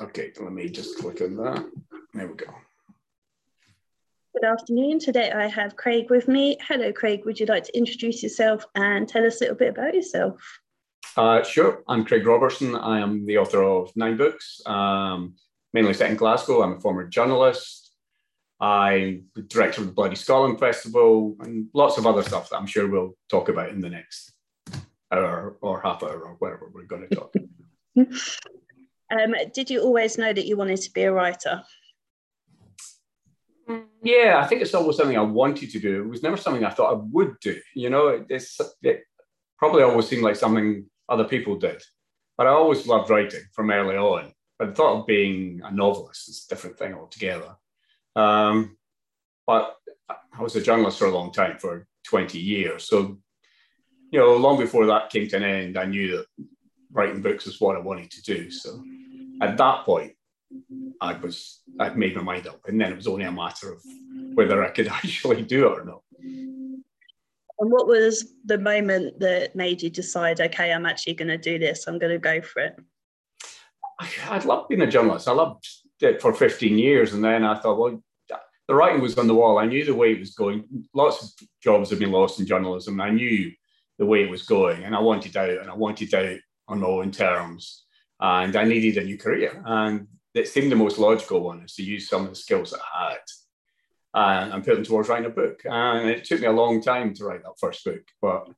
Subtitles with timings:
[0.00, 1.64] Okay, let me just click on that.
[2.12, 2.46] There we go.
[4.34, 4.98] Good afternoon.
[4.98, 6.58] Today I have Craig with me.
[6.60, 7.24] Hello, Craig.
[7.24, 10.60] Would you like to introduce yourself and tell us a little bit about yourself?
[11.16, 11.82] Uh, sure.
[11.88, 12.76] I'm Craig Robertson.
[12.76, 15.36] I am the author of nine books, um,
[15.72, 16.62] mainly set in Glasgow.
[16.62, 17.92] I'm a former journalist.
[18.60, 22.66] I'm the director of the Bloody Scotland Festival and lots of other stuff that I'm
[22.66, 24.32] sure we'll talk about in the next
[25.12, 27.34] hour or half hour or whatever we're going to talk.
[29.10, 31.62] um, did you always know that you wanted to be a writer?
[34.02, 36.02] Yeah, I think it's always something I wanted to do.
[36.02, 37.60] It was never something I thought I would do.
[37.74, 39.02] You know, it's it
[39.58, 41.82] probably always seemed like something other people did.
[42.36, 44.32] But I always loved writing from early on.
[44.58, 47.56] But the thought of being a novelist is a different thing altogether.
[48.14, 48.76] Um,
[49.46, 49.76] but
[50.08, 52.88] I was a journalist for a long time, for 20 years.
[52.88, 53.18] So,
[54.10, 56.26] you know, long before that came to an end, I knew that
[56.92, 58.50] writing books was what I wanted to do.
[58.50, 58.82] So
[59.40, 60.12] at that point,
[61.00, 63.82] I was I'd made my mind up, and then it was only a matter of
[64.34, 66.02] whether I could actually do it or not.
[67.58, 71.58] And what was the moment that made you decide, okay, I'm actually going to do
[71.58, 71.86] this.
[71.86, 72.76] I'm going to go for it.
[74.28, 75.26] I'd loved being a journalist.
[75.26, 75.66] I loved
[76.00, 78.02] it for 15 years, and then I thought, well,
[78.68, 79.58] the writing was on the wall.
[79.58, 80.64] I knew the way it was going.
[80.92, 83.00] Lots of jobs have been lost in journalism.
[83.00, 83.52] And I knew
[83.98, 86.86] the way it was going, and I wanted out, and I wanted out on my
[86.86, 87.85] own terms.
[88.20, 89.62] And I needed a new career.
[89.64, 93.10] And it seemed the most logical one is to use some of the skills I
[93.10, 93.18] had
[94.14, 95.62] and, and put them towards writing a book.
[95.64, 98.48] And it took me a long time to write that first book, but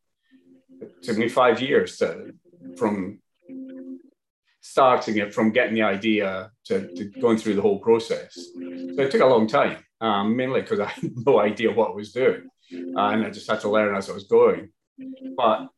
[0.81, 2.33] it took me five years to,
[2.77, 3.20] from
[4.61, 8.34] starting it, from getting the idea to, to going through the whole process.
[8.34, 11.95] So it took a long time, um, mainly because I had no idea what I
[11.95, 12.48] was doing.
[12.70, 14.70] and I just had to learn as I was going.
[15.37, 15.69] But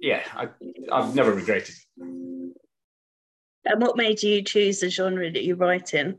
[0.00, 0.48] yeah, I,
[0.92, 1.85] I've never regretted it.
[1.98, 2.54] And
[3.76, 6.18] what made you choose the genre that you write in?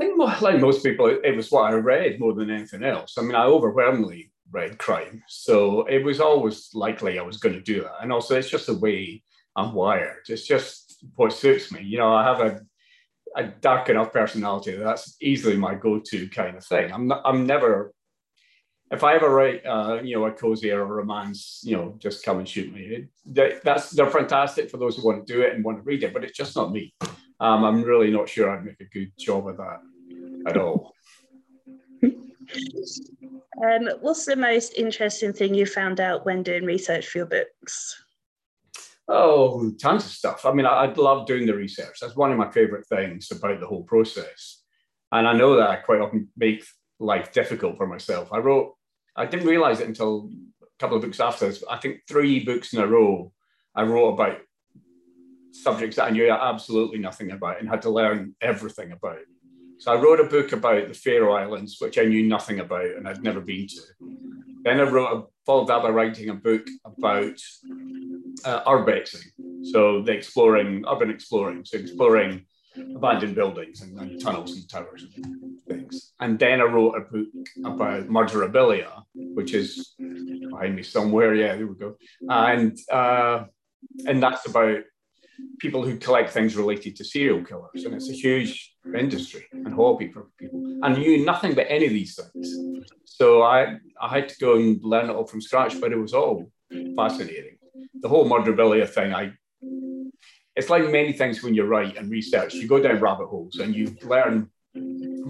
[0.00, 3.16] I think, like most people, it was what I read more than anything else.
[3.18, 7.60] I mean, I overwhelmingly read crime, so it was always likely I was going to
[7.60, 8.02] do that.
[8.02, 9.22] And also, it's just the way
[9.56, 10.24] I'm wired.
[10.28, 11.82] It's just what suits me.
[11.82, 12.60] You know, I have a
[13.36, 16.92] a dark enough personality that's easily my go-to kind of thing.
[16.92, 17.92] I'm not, I'm never
[18.90, 22.24] if I ever write, uh, you know, a cozy or a romance, you know, just
[22.24, 23.08] come and shoot me.
[23.24, 26.02] It, that's they're fantastic for those who want to do it and want to read
[26.02, 26.92] it, but it's just not me.
[27.38, 29.80] Um, I'm really not sure I'd make a good job of that
[30.46, 30.94] at all.
[33.62, 38.02] Um, what's the most interesting thing you found out when doing research for your books?
[39.06, 40.46] Oh, tons of stuff.
[40.46, 41.98] I mean, I, I love doing the research.
[42.00, 44.62] That's one of my favorite things about the whole process.
[45.12, 46.64] And I know that I quite often make
[46.98, 48.32] life difficult for myself.
[48.32, 48.74] I wrote
[49.16, 50.30] I didn't realize it until
[50.62, 51.62] a couple of books after this.
[51.68, 53.32] I think three books in a row
[53.74, 54.38] I wrote about
[55.52, 59.18] subjects that I knew absolutely nothing about and had to learn everything about.
[59.78, 63.08] So I wrote a book about the Faroe Islands, which I knew nothing about and
[63.08, 63.80] I'd never been to.
[64.62, 67.40] Then I wrote, a, followed that by writing a book about
[68.44, 69.24] uh, urbexing,
[69.72, 72.44] so the exploring, urban exploring, so exploring
[72.94, 75.36] abandoned buildings and, and, tunnels and towers and.
[76.20, 77.28] And then I wrote a book
[77.64, 81.34] about murderabilia, which is behind me somewhere.
[81.34, 81.96] Yeah, there we go.
[82.28, 83.44] And uh,
[84.06, 84.80] and that's about
[85.58, 90.10] people who collect things related to serial killers, and it's a huge industry and hobby
[90.12, 90.60] for people.
[90.82, 92.54] And knew nothing about any of these things,
[93.04, 95.80] so I I had to go and learn it all from scratch.
[95.80, 96.50] But it was all
[96.96, 97.56] fascinating.
[98.02, 99.32] The whole murderabilia thing, I
[100.56, 103.74] it's like many things when you write and research, you go down rabbit holes and
[103.74, 104.50] you learn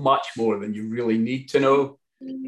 [0.00, 1.98] much more than you really need to know.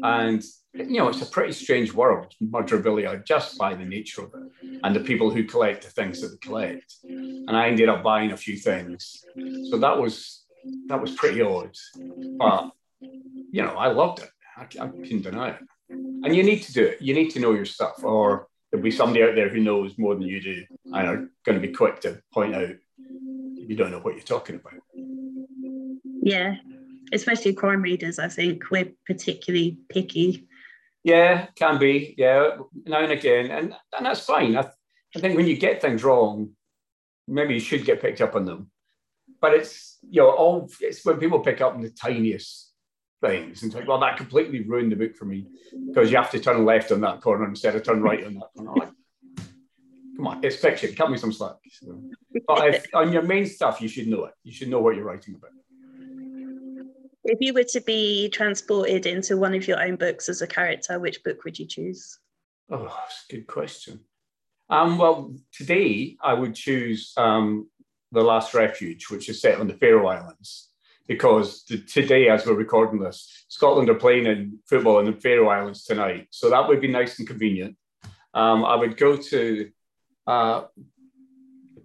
[0.03, 0.43] And
[0.73, 4.95] you know, it's a pretty strange world, murderabilia, just by the nature of it, and
[4.95, 6.95] the people who collect the things that they collect.
[7.03, 9.23] And I ended up buying a few things,
[9.69, 10.43] so that was
[10.87, 11.75] that was pretty odd.
[12.37, 12.71] But
[13.51, 14.29] you know, I loved it.
[14.57, 15.59] I, I can deny it.
[15.89, 17.01] And you need to do it.
[17.01, 20.15] You need to know your stuff, or there'll be somebody out there who knows more
[20.15, 22.69] than you do and are going to be quick to point out
[23.55, 24.73] you don't know what you're talking about.
[26.23, 26.55] Yeah,
[27.13, 30.47] especially crime readers, I think we're particularly picky.
[31.03, 32.15] Yeah, can be.
[32.17, 34.55] Yeah, now and again, and and that's fine.
[34.55, 34.69] I,
[35.15, 36.51] I think when you get things wrong,
[37.27, 38.71] maybe you should get picked up on them.
[39.41, 42.71] But it's you know all it's when people pick up on the tiniest
[43.21, 45.47] things and think, well, that completely ruined the book for me
[45.87, 48.49] because you have to turn left on that corner instead of turn right on that
[48.55, 48.73] corner.
[48.75, 48.91] Like,
[50.15, 50.93] come on, it's fiction.
[50.95, 51.55] Cut me some slack.
[51.69, 52.01] So,
[52.47, 54.33] but if, on your main stuff, you should know it.
[54.43, 55.51] You should know what you're writing about.
[57.25, 60.99] If you were to be transported into one of your own books as a character,
[60.99, 62.19] which book would you choose?
[62.69, 64.01] Oh, that's a good question.
[64.69, 67.69] Um, well, today I would choose um,
[68.11, 70.69] The Last Refuge, which is set on the Faroe Islands.
[71.07, 75.49] Because the, today, as we're recording this, Scotland are playing in football in the Faroe
[75.49, 76.27] Islands tonight.
[76.29, 77.75] So that would be nice and convenient.
[78.33, 79.69] Um, I would go to
[80.25, 80.63] uh,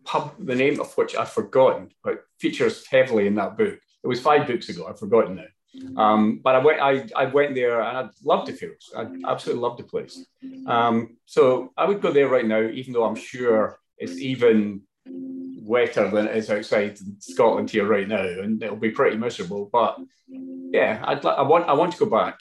[0.05, 3.79] pub, the name of which I've forgotten, but features heavily in that book.
[4.09, 4.87] It was five books ago.
[4.89, 6.03] I've forgotten now.
[6.03, 8.91] Um, but I went, I, I went there and I loved the Faroes.
[8.97, 10.25] I absolutely loved the place.
[10.67, 16.11] Um, so I would go there right now, even though I'm sure it's even wetter
[16.11, 19.69] than it is outside Scotland here right now, and it'll be pretty miserable.
[19.71, 22.39] But yeah, I'd, I want I want to go back.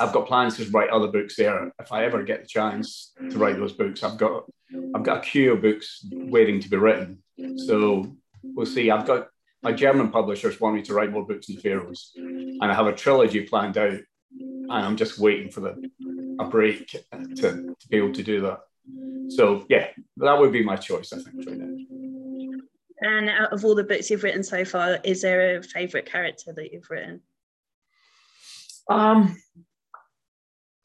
[0.00, 1.72] I've got plans to write other books there.
[1.78, 4.50] If I ever get the chance to write those books, I've got
[4.92, 7.22] I've got a queue of books waiting to be written.
[7.58, 8.90] So we'll see.
[8.90, 9.28] I've got
[9.64, 12.86] my German publishers want me to write more books in the Faroes, and I have
[12.86, 13.98] a trilogy planned out,
[14.38, 15.90] and I'm just waiting for the
[16.38, 18.60] a break to, to be able to do that.
[19.30, 19.88] So yeah,
[20.18, 21.76] that would be my choice, I think, right now.
[23.00, 26.52] And out of all the books you've written so far, is there a favourite character
[26.52, 27.20] that you've written?
[28.88, 29.36] Um,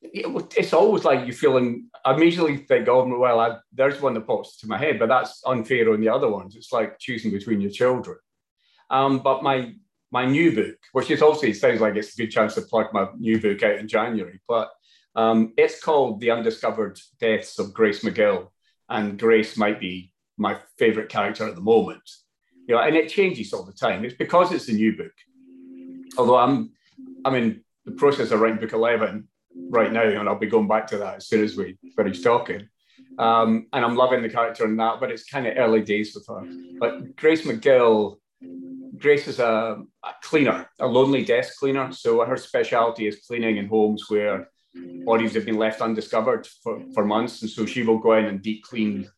[0.01, 1.89] it's always like you feeling.
[2.05, 5.41] I immediately think, oh well, I, there's one that pops to my head, but that's
[5.45, 6.55] unfair on the other ones.
[6.55, 8.17] It's like choosing between your children.
[8.89, 9.73] Um, but my
[10.11, 13.07] my new book, which is it sounds like it's a good chance to plug my
[13.17, 14.71] new book out in January, but
[15.15, 18.47] um, it's called The Undiscovered Deaths of Grace McGill,
[18.89, 22.01] and Grace might be my favorite character at the moment.
[22.67, 24.05] You know, and it changes all the time.
[24.05, 25.11] It's because it's a new book.
[26.17, 26.71] Although I'm
[27.25, 29.27] I'm in the process of writing book 11
[29.69, 32.67] right now, and I'll be going back to that as soon as we finish talking.
[33.17, 36.25] Um, and I'm loving the character in that, but it's kind of early days with
[36.27, 36.47] her.
[36.79, 38.17] But Grace McGill
[38.99, 41.91] Grace is a, a, cleaner, a lonely death cleaner.
[41.91, 44.49] So her specialty is cleaning in homes where
[45.05, 47.41] bodies have been left undiscovered for, for months.
[47.41, 49.09] And so she will go in and deep clean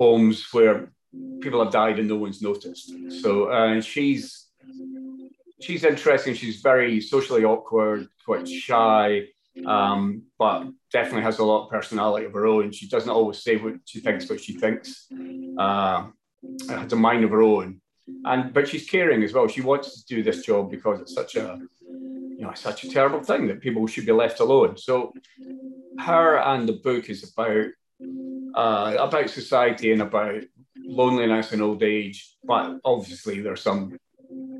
[0.00, 0.92] homes where
[1.40, 2.92] people have died and no one's noticed.
[3.22, 4.48] So uh, she's
[5.60, 6.34] she's interesting.
[6.34, 9.26] She's very socially awkward, quite shy,
[9.66, 12.72] um, but definitely has a lot of personality of her own.
[12.72, 15.06] She doesn't always say what she thinks, but she thinks.
[15.58, 16.08] Uh,
[16.68, 17.80] has a mind of her own
[18.24, 19.48] and but she's caring as well.
[19.48, 23.22] She wants to do this job because it's such a you know such a terrible
[23.22, 24.76] thing that people should be left alone.
[24.76, 25.12] So
[25.98, 27.66] her and the book is about
[28.54, 30.42] uh, about society and about
[30.76, 33.96] loneliness and old age, but obviously there's some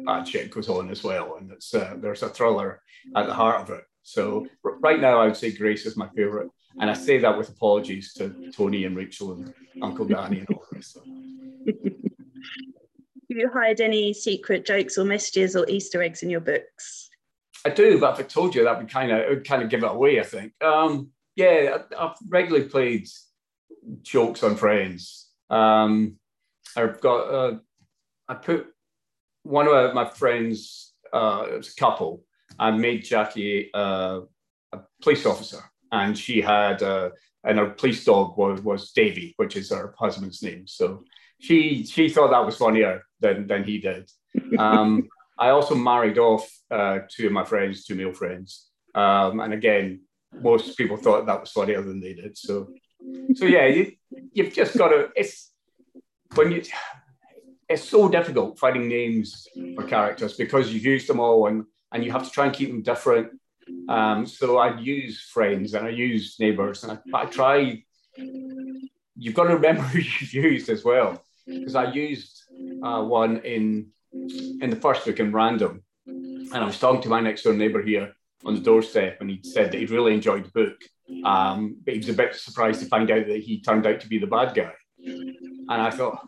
[0.04, 2.82] bad shit goes on as well, and it's uh, there's a thriller
[3.16, 3.84] at the heart of it.
[4.02, 6.50] So right now, I would say Grace is my favorite,
[6.80, 10.64] and I say that with apologies to Tony and Rachel and Uncle Danny and all
[10.72, 10.96] this.
[11.66, 12.03] Have
[13.34, 17.10] you hide any secret jokes or messages or Easter eggs in your books?
[17.64, 19.70] I do, but if I told you, that would kind of it would kind of
[19.70, 20.20] give it away.
[20.20, 20.52] I think.
[20.62, 23.08] Um, yeah, I, have regularly played
[24.02, 25.28] jokes on Friends.
[25.50, 26.16] Um,
[26.76, 27.20] I've got.
[27.22, 27.58] Uh,
[28.28, 28.66] I put
[29.42, 30.92] one of my friends.
[31.12, 32.24] Uh, it was a couple.
[32.58, 34.20] I made Jackie uh,
[34.72, 37.10] a police officer, and she had uh,
[37.44, 40.66] and her police dog was was Davy, which is her husband's name.
[40.66, 41.04] So
[41.44, 44.10] she she thought that was funnier than than he did.
[44.58, 45.08] Um,
[45.38, 50.00] I also married off uh, two of my friends, two male friends, um, and again,
[50.32, 52.38] most people thought that was funnier than they did.
[52.38, 52.68] So,
[53.34, 53.92] so yeah, you,
[54.32, 55.10] you've just got to.
[55.14, 55.52] It's
[56.34, 56.62] when you.
[57.68, 62.12] It's so difficult finding names for characters because you've used them all and and you
[62.12, 63.28] have to try and keep them different.
[63.88, 67.82] Um, so I use friends and I use neighbors and I, I try.
[69.16, 72.42] You've got to remember who you've used as well because I used
[72.82, 73.90] uh, one in
[74.60, 77.82] in the first book in random, and I was talking to my next door neighbour
[77.82, 78.12] here
[78.44, 80.76] on the doorstep, and he said that he'd really enjoyed the book,
[81.24, 84.08] um, but he was a bit surprised to find out that he turned out to
[84.08, 84.72] be the bad guy.
[85.06, 86.26] And I thought,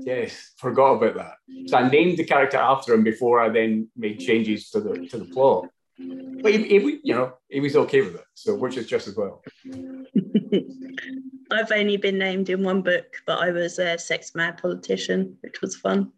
[0.00, 1.34] yes, forgot about that.
[1.68, 5.18] So I named the character after him before I then made changes to the to
[5.18, 5.68] the plot.
[5.98, 9.16] But he, he you know, he was okay with it, so which is just as
[9.16, 9.42] well.
[11.52, 15.60] I've only been named in one book, but I was a sex mad politician, which
[15.60, 16.12] was fun.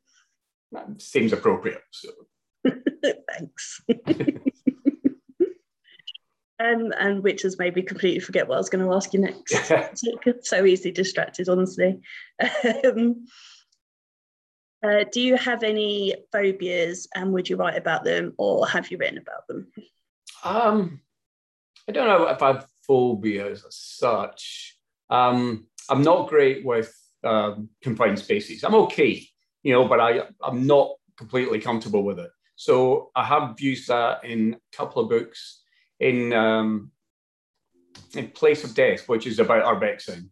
[0.73, 1.83] That seems appropriate.
[1.91, 2.11] So.
[3.03, 3.81] Thanks.
[6.61, 9.21] um, and which has made me completely forget what I was going to ask you
[9.21, 9.55] next.
[10.47, 12.01] so easily distracted, honestly.
[12.85, 13.27] Um,
[14.85, 18.99] uh, do you have any phobias and would you write about them or have you
[18.99, 19.67] written about them?
[20.45, 21.01] Um,
[21.89, 24.74] I don't know if I have phobias as such.
[25.11, 28.65] Um, I'm not great with um, confined spaces.
[28.65, 29.27] I'm okay,
[29.63, 32.31] you know, but I, I'm not completely comfortable with it.
[32.57, 35.63] So I have used that in a couple of books.
[36.01, 36.91] In um,
[38.15, 40.29] in Place of Death, which is about our Urbexing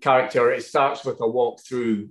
[0.00, 2.08] character, it starts with a walk through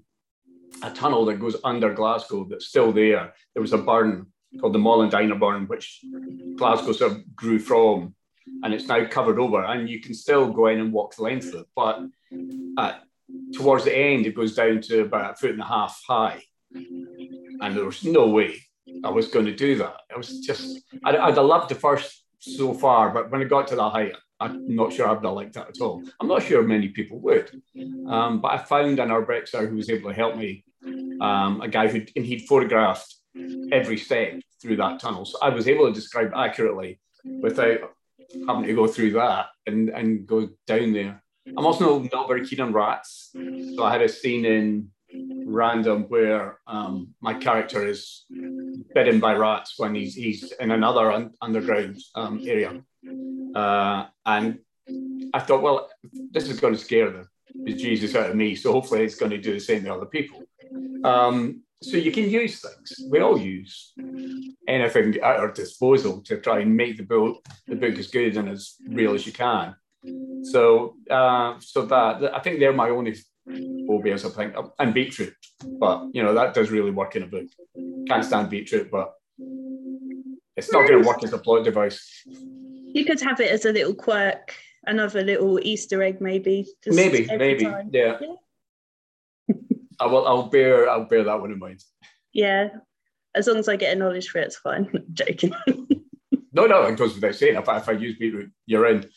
[0.81, 3.33] a tunnel that goes under Glasgow that's still there.
[3.53, 4.27] There was a burn
[4.59, 6.03] called the Molendinar burn, which
[6.55, 8.15] Glasgow sort of grew from,
[8.63, 11.47] and it's now covered over, and you can still go in and walk the length
[11.49, 11.67] of it.
[11.75, 12.01] But
[12.77, 12.93] uh,
[13.53, 16.41] towards the end, it goes down to about a foot and a half high,
[16.73, 18.61] and there was no way
[19.03, 19.97] I was going to do that.
[20.09, 23.75] It was just I'd, I'd loved the first so far, but when it got to
[23.75, 26.03] that height, I'm not sure I'd have liked that at all.
[26.19, 27.49] I'm not sure many people would,
[28.09, 30.65] um, but I found an urbexer who was able to help me,
[31.21, 33.15] um, a guy who and he'd photographed
[33.71, 36.99] every step through that tunnel, so I was able to describe accurately
[37.41, 37.79] without
[38.47, 41.23] having to go through that and and go down there.
[41.57, 43.31] I'm also not very keen on rats,
[43.75, 44.89] so I had a scene in
[45.45, 48.25] random where um, my character is
[48.95, 52.81] bitten by rats when he's he's in another un- underground um, area,
[53.55, 54.59] uh, and
[55.33, 55.89] I thought, well,
[56.31, 59.37] this is going to scare the, Jesus out of me, so hopefully it's going to
[59.37, 60.41] do the same to other people.
[61.03, 63.09] Um, so you can use things.
[63.09, 63.93] We all use
[64.67, 68.49] anything at our disposal to try and make the book the book as good and
[68.49, 69.75] as real as you can.
[70.43, 73.15] So, uh, so that I think they're my only
[73.87, 74.25] phobias.
[74.25, 75.35] I think, and beetroot,
[75.79, 77.47] but you know that does really work in a book.
[78.07, 79.13] Can't stand beetroot, but
[80.57, 82.23] it's not going to work as a plot device.
[82.25, 84.53] You could have it as a little quirk,
[84.85, 86.67] another little Easter egg, maybe.
[86.85, 88.17] Maybe, maybe, yeah.
[88.21, 88.35] yeah.
[89.99, 90.27] I will.
[90.27, 90.89] I'll bear.
[90.89, 91.83] I'll bear that one in mind.
[92.33, 92.69] Yeah,
[93.35, 94.89] as long as I get a knowledge for it, it's fine.
[94.93, 95.53] I'm joking.
[96.51, 97.55] no, no, it goes without saying.
[97.55, 99.09] If I, if I use beetroot, you're in.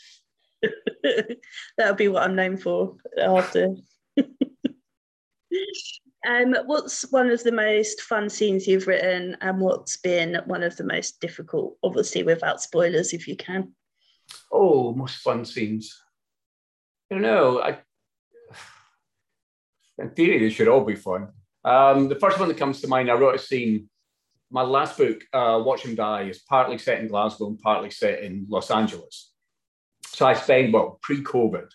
[1.78, 3.74] That'll be what I'm known for after.
[6.26, 10.76] um, what's one of the most fun scenes you've written, and what's been one of
[10.76, 11.76] the most difficult?
[11.82, 13.74] Obviously, without spoilers, if you can.
[14.50, 16.02] Oh, most fun scenes.
[17.10, 17.62] I don't know.
[17.62, 17.78] I,
[19.98, 21.28] in theory, they should all be fun.
[21.64, 23.88] Um, the first one that comes to mind, I wrote a scene.
[24.50, 28.22] My last book, uh, Watch Him Die, is partly set in Glasgow and partly set
[28.22, 29.32] in Los Angeles.
[30.06, 31.66] So I spent, well, pre COVID,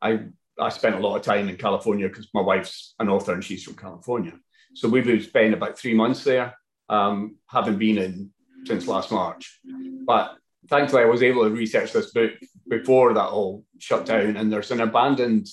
[0.00, 0.20] I,
[0.58, 3.64] I spent a lot of time in California because my wife's an author and she's
[3.64, 4.34] from California.
[4.74, 6.54] So we've spent about three months there,
[6.88, 8.30] um, having been in
[8.64, 9.60] since last March.
[10.06, 10.36] But
[10.68, 12.32] thankfully, I was able to research this book
[12.68, 14.36] before that all shut down.
[14.36, 15.48] And there's an abandoned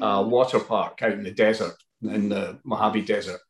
[0.00, 3.40] uh, water park out in the desert, in the Mojave Desert,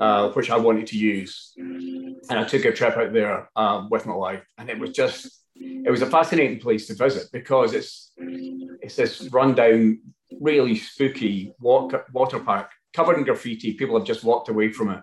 [0.00, 1.52] uh, which I wanted to use.
[1.56, 5.44] And I took a trip out there uh, with my wife, and it was just
[5.56, 10.00] it was a fascinating place to visit because it's it's this rundown,
[10.40, 13.74] really spooky walk, water park covered in graffiti.
[13.74, 15.00] People have just walked away from it,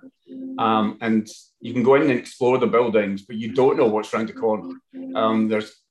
[0.57, 1.27] um, and
[1.59, 4.33] you can go in and explore the buildings, but you don't know what's around the
[4.33, 4.75] corner.
[5.15, 5.81] Um, there's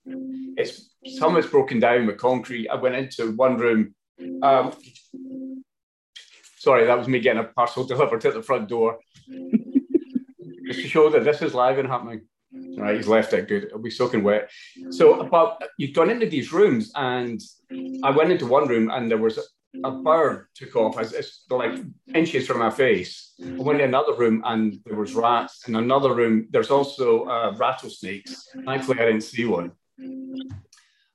[0.57, 2.69] it's some it's broken down with concrete.
[2.69, 3.95] I went into one room.
[4.43, 4.73] Um,
[6.59, 8.99] sorry, that was me getting a parcel delivered to the front door.
[10.67, 12.23] Just to show that this is live and happening.
[12.76, 13.64] Right, he's left it good.
[13.64, 14.50] It'll be soaking wet.
[14.90, 17.40] So, but you've gone into these rooms, and
[18.02, 19.38] I went into one room, and there was
[19.85, 21.79] a, bird took off as it's like
[22.15, 23.35] inches from my face.
[23.43, 25.69] I went in another room, and there was rats.
[25.69, 28.49] In another room, there's also uh, rattlesnakes.
[28.65, 29.73] Thankfully, I didn't see one.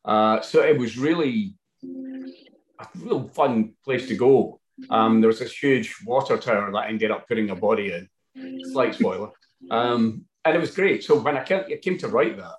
[0.04, 1.56] Uh, so it was really
[2.80, 4.60] a real fun place to go.
[4.90, 8.10] Um, there was this huge water tower that I ended up putting a body in.
[8.72, 9.30] Slight spoiler.
[9.72, 11.04] Um, and it was great.
[11.04, 12.56] So when I came, I came to write that,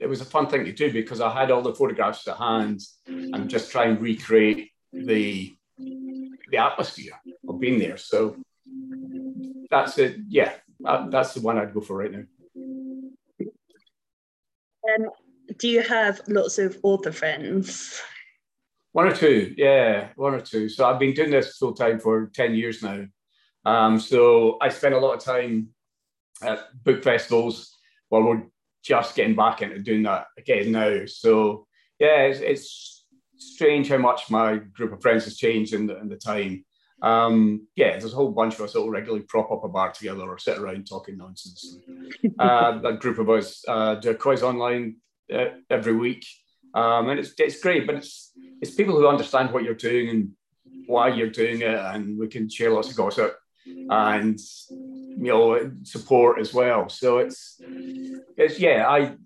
[0.00, 2.80] it was a fun thing to do because I had all the photographs to hand
[3.06, 5.54] and just try and recreate the
[6.50, 7.12] the atmosphere
[7.48, 7.96] of being there.
[7.96, 8.36] So
[9.70, 10.16] that's it.
[10.28, 12.24] Yeah, that's the one I'd go for right now.
[14.88, 15.10] Um,
[15.58, 18.00] do you have lots of author friends?
[18.92, 20.68] One or two, yeah, one or two.
[20.68, 23.04] So I've been doing this full time for 10 years now.
[23.64, 25.68] Um, so I spend a lot of time
[26.42, 27.76] at book festivals.
[28.10, 28.42] Well, we're
[28.82, 31.04] just getting back into doing that again now.
[31.06, 31.66] So
[32.00, 32.99] yeah, it's, it's
[33.40, 36.64] strange how much my group of friends has changed in the, in the time.
[37.02, 39.90] Um, yeah, there's a whole bunch of us that will regularly prop up a bar
[39.90, 41.78] together or sit around talking nonsense.
[42.38, 44.96] uh, that group of us uh, do a quiz online
[45.32, 46.26] uh, every week,
[46.74, 47.86] um, and it's it's great.
[47.86, 50.30] But it's it's people who understand what you're doing and
[50.86, 53.38] why you're doing it, and we can share lots of gossip
[53.90, 54.38] and
[54.76, 56.88] you know support as well.
[56.88, 57.60] So it's
[58.36, 59.16] it's yeah, I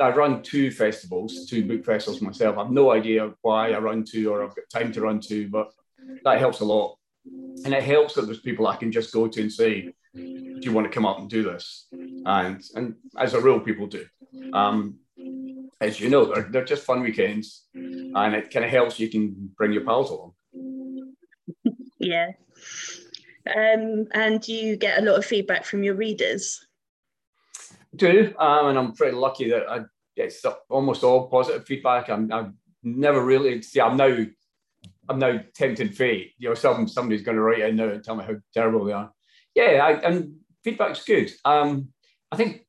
[0.00, 2.58] I run two festivals, two book festivals myself.
[2.58, 5.72] I've no idea why I run two or I've got time to run two, but
[6.24, 6.98] that helps a lot.
[7.64, 10.72] And it helps that there's people I can just go to and say, Do you
[10.72, 11.86] want to come up and do this?
[11.92, 14.04] And and as a rule, people do.
[14.52, 14.98] Um,
[15.80, 19.50] as you know, they're, they're just fun weekends and it kind of helps you can
[19.56, 20.32] bring your pals along.
[21.98, 22.32] Yeah
[23.54, 26.65] Um, and you get a lot of feedback from your readers.
[27.96, 29.80] Do, um, and I'm pretty lucky that I
[30.16, 30.34] get
[30.68, 32.08] almost all positive feedback.
[32.08, 33.80] I'm, I've never really see.
[33.80, 34.24] I'm now,
[35.08, 36.32] I'm now tempted fate.
[36.38, 38.92] You know, some somebody's going to write in now and tell me how terrible they
[38.92, 39.12] are.
[39.54, 41.30] Yeah, I, and feedback's good.
[41.44, 41.88] Um,
[42.30, 42.66] I think,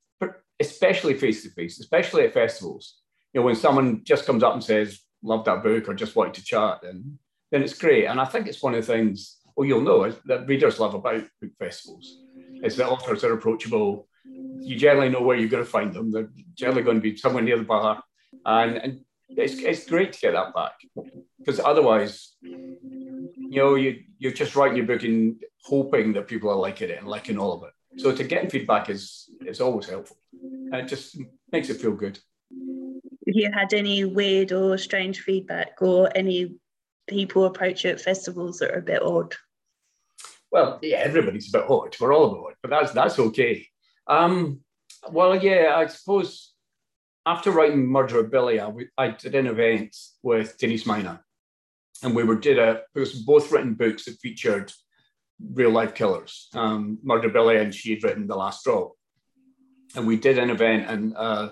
[0.59, 3.01] especially face to face, especially at festivals.
[3.33, 6.35] You know, when someone just comes up and says, "Love that book," or just wanted
[6.35, 7.17] to chat, and
[7.51, 8.05] then it's great.
[8.05, 11.23] And I think it's one of the things, well, you'll know, that readers love about
[11.41, 12.23] book festivals
[12.63, 14.07] is that authors are approachable.
[14.61, 16.11] You generally know where you're going to find them.
[16.11, 18.03] They're generally going to be somewhere near the bar.
[18.45, 20.73] And, and it's, it's great to get that back
[21.39, 26.55] because otherwise, you know, you, you're just writing your book and hoping that people are
[26.55, 28.01] liking it and liking all of it.
[28.01, 30.17] So to get feedback is, is always helpful.
[30.41, 31.17] And it just
[31.51, 32.19] makes it feel good.
[32.51, 36.55] Have you had any weird or strange feedback or any
[37.07, 39.35] people approach you at festivals that are a bit odd?
[40.51, 41.95] Well, yeah, everybody's a bit odd.
[41.99, 43.67] We're all a bit odd, but that's that's okay.
[44.07, 44.61] Um,
[45.11, 46.53] well, yeah, I suppose
[47.25, 51.21] after writing Murderabilia, I, I did an event with Denise Mina,
[52.03, 54.71] and we were did a it was both written books that featured
[55.53, 56.47] real life killers.
[56.53, 58.93] Um, Murderabilia, and she had written The Last Drop,
[59.95, 61.49] and we did an event, and uh,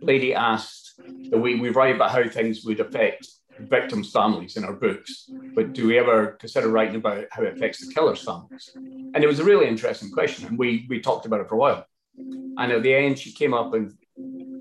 [0.00, 0.92] lady asked
[1.30, 3.28] that we we write about how things would affect
[3.60, 7.84] victims' families in our books, but do we ever consider writing about how it affects
[7.84, 8.70] the killer's families?
[8.74, 11.58] And it was a really interesting question, and we we talked about it for a
[11.58, 11.86] while.
[12.18, 13.92] And at the end, she came up and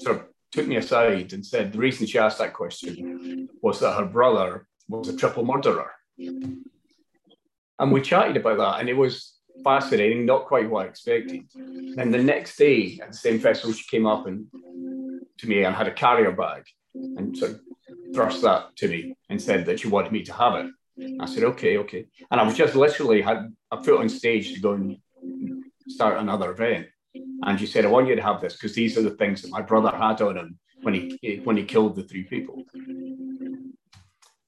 [0.02, 3.98] sort of took me aside and said the reason she asked that question was that
[3.98, 5.92] her brother was a triple murderer.
[6.18, 11.42] And we chatted about that, and it was fascinating, not quite what I expected.
[11.56, 14.48] And the next day at the same festival, she came up and
[15.38, 17.62] to me and had a carrier bag and sort of
[18.16, 20.72] thrust that to me and said that she wanted me to have it.
[21.20, 22.06] I said, okay, okay.
[22.32, 24.98] And I was just literally had a foot on stage to go and
[25.88, 26.88] start another event.
[27.44, 29.52] And she said, I want you to have this because these are the things that
[29.52, 32.64] my brother had on him when he when he killed the three people.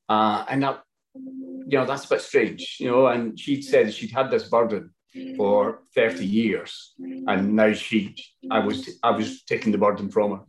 [0.09, 3.07] Uh, and that, you know, that's a bit strange, you know.
[3.07, 4.91] And she said she'd had this burden
[5.35, 8.15] for 30 years, and now she,
[8.51, 10.43] I was, I was taking the burden from her.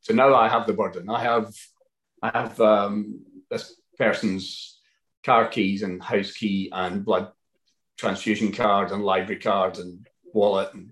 [0.00, 1.08] So now I have the burden.
[1.08, 1.48] I have
[2.24, 4.80] I have um, this person's
[5.26, 7.30] car keys and house key and blood
[7.98, 10.90] transfusion card and library card and wallet and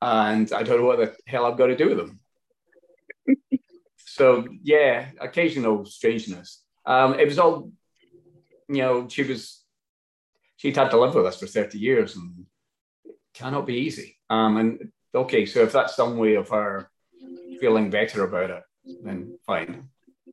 [0.00, 2.20] and I don't know what the hell I've got to do with them.
[3.98, 6.62] so yeah, occasional strangeness.
[6.86, 7.70] Um, it was all,
[8.68, 9.64] you know, she was
[10.58, 12.46] she'd had to live with us for 30 years and
[13.34, 14.16] cannot be easy.
[14.30, 16.88] Um, and okay, so if that's some way of her
[17.60, 18.62] feeling better about it,
[19.02, 19.88] then fine,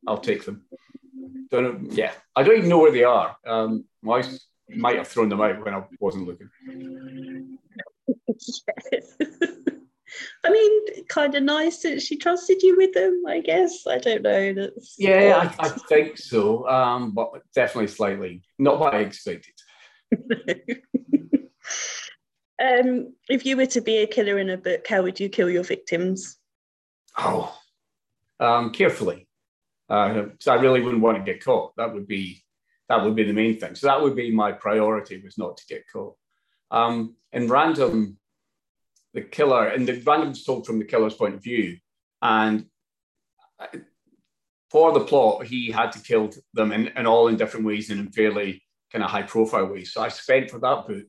[0.06, 0.64] I'll take them.
[1.50, 3.36] Don't know, yeah, I don't even know where they are.
[3.46, 7.58] Um, my wife might have thrown them out when I wasn't looking.
[8.92, 9.16] yes.
[10.44, 13.22] I mean, kind of nice that she trusted you with them.
[13.28, 14.54] I guess I don't know.
[14.54, 19.54] That's yeah, I, I, think so, um, but definitely slightly not what I expected.
[22.60, 25.50] um, if you were to be a killer in a book, how would you kill
[25.50, 26.38] your victims?
[27.16, 27.56] Oh,
[28.40, 29.28] um, carefully,
[29.86, 31.76] because uh, I really wouldn't want to get caught.
[31.76, 32.42] That would be
[32.88, 33.76] that would be the main thing.
[33.76, 36.16] So that would be my priority was not to get caught.
[36.72, 38.18] Um, in random,
[39.14, 41.76] the killer and the random's told from the killer's point of view,
[42.22, 42.66] and
[44.70, 48.00] for the plot, he had to kill them in, in all in different ways and
[48.00, 49.92] in fairly kind of high profile ways.
[49.92, 51.06] So I spent for that book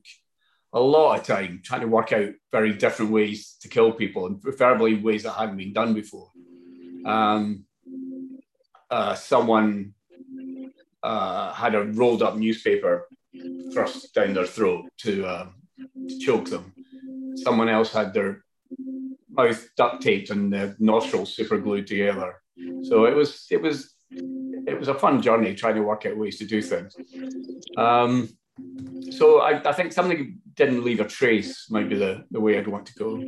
[0.72, 4.40] a lot of time trying to work out very different ways to kill people and
[4.40, 6.30] preferably ways that hadn't been done before
[7.04, 7.64] um,
[8.90, 9.94] uh, someone
[11.02, 13.08] uh, had a rolled up newspaper
[13.72, 15.46] thrust down their throat to, uh,
[16.08, 16.72] to choke them.
[17.36, 18.44] Someone else had their
[19.30, 22.42] mouth duct taped and the nostrils super glued together.
[22.82, 23.94] So it was it was
[24.66, 26.94] it was a fun journey trying to work out ways to do things.
[27.76, 28.28] Um,
[29.10, 32.68] so I, I, think something didn't leave a trace might be the, the way I'd
[32.68, 33.24] want to go.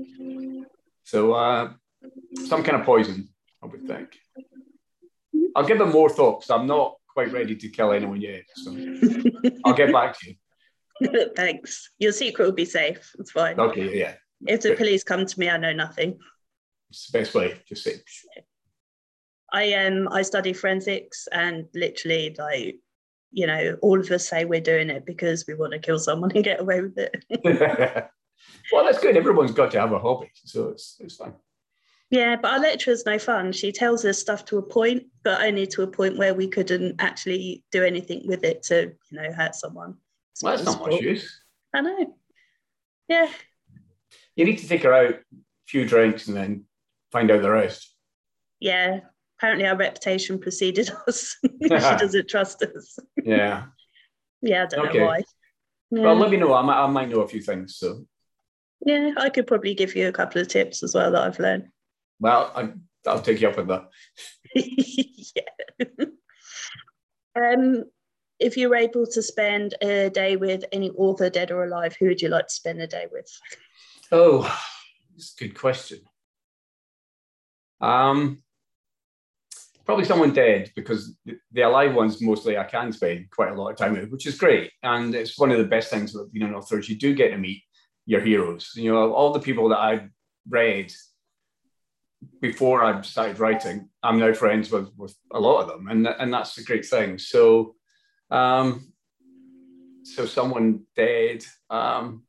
[1.04, 1.72] So uh,
[2.46, 3.28] some kind of poison.
[3.64, 4.18] I would think.
[5.56, 8.42] I'll give them more thought because I'm not quite ready to kill anyone yet.
[8.56, 8.72] So
[9.64, 11.30] I'll get back to you.
[11.36, 11.90] Thanks.
[11.98, 13.10] Your secret will be safe.
[13.18, 13.58] It's fine.
[13.58, 14.14] Okay, yeah.
[14.46, 16.18] If the police come to me, I know nothing.
[16.90, 17.56] It's the best way.
[17.66, 17.94] Just say.
[19.52, 22.76] I um I study forensics and literally like
[23.30, 26.32] you know all of us say we're doing it because we want to kill someone
[26.34, 27.24] and get away with it.
[28.72, 29.16] well, that's good.
[29.16, 31.34] Everyone's got to have a hobby, so it's it's fine.
[32.14, 33.50] Yeah, but our lecturer's no fun.
[33.50, 36.94] She tells us stuff to a point, but only to a point where we couldn't
[37.00, 39.96] actually do anything with it to, you know, hurt someone.
[40.40, 41.40] Well, that's not much use.
[41.74, 42.16] I know.
[43.08, 43.28] Yeah.
[44.36, 45.18] You need to take her out, a
[45.66, 46.66] few drinks, and then
[47.10, 47.92] find out the rest.
[48.60, 49.00] Yeah.
[49.40, 51.36] Apparently, our reputation preceded us.
[51.42, 52.96] she doesn't trust us.
[53.24, 53.64] Yeah.
[54.40, 54.98] yeah, I don't okay.
[54.98, 55.22] know why.
[55.90, 56.02] Yeah.
[56.02, 56.54] Well, let me know.
[56.54, 57.74] I might, I might know a few things.
[57.74, 58.06] So.
[58.86, 61.70] Yeah, I could probably give you a couple of tips as well that I've learned.
[62.20, 62.72] Well, I,
[63.06, 63.88] I'll take you up on that.
[64.54, 66.06] yeah.
[67.36, 67.84] um,
[68.38, 72.06] if you were able to spend a day with any author, dead or alive, who
[72.06, 73.28] would you like to spend a day with?
[74.10, 74.42] Oh,
[75.12, 76.00] that's a good question.
[77.80, 78.42] Um,
[79.84, 81.16] probably someone dead because
[81.52, 84.38] the alive ones mostly I can spend quite a lot of time with, which is
[84.38, 84.70] great.
[84.82, 87.30] And it's one of the best things about being an author is you do get
[87.30, 87.62] to meet
[88.06, 88.72] your heroes.
[88.74, 90.08] You know, all the people that I've
[90.48, 90.92] read
[92.40, 96.32] before I started writing, I'm now friends with, with a lot of them, and and
[96.32, 97.18] that's a great thing.
[97.18, 97.74] So,
[98.30, 98.92] um,
[100.02, 101.44] so someone dead.
[101.70, 102.24] Um,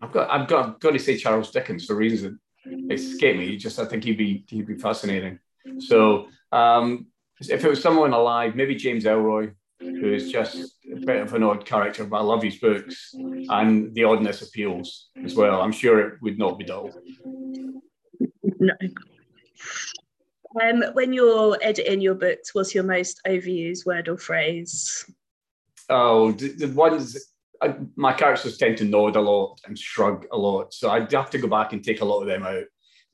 [0.00, 3.56] I've got I've got I've got to say Charles Dickens for reasons that escape me.
[3.56, 5.38] Just I think he'd be he'd be fascinating.
[5.78, 7.06] So um,
[7.40, 10.56] if it was someone alive, maybe James Ellroy, who is just
[10.92, 15.10] a bit of an odd character, but I love his books and the oddness appeals
[15.24, 15.60] as well.
[15.60, 16.90] I'm sure it would not be dull.
[18.58, 18.74] No.
[20.60, 25.04] Um, when you're editing your books, what's your most overused word or phrase?
[25.90, 30.72] Oh, the, ones I, my characters tend to nod a lot and shrug a lot,
[30.74, 32.64] so I'd have to go back and take a lot of them out.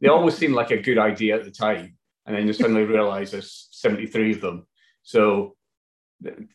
[0.00, 3.30] They always seem like a good idea at the time, and then you suddenly realize
[3.30, 4.66] there's 73 of them.
[5.02, 5.57] So,